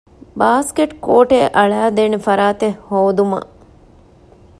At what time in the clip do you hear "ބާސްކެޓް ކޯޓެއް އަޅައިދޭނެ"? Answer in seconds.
0.39-2.17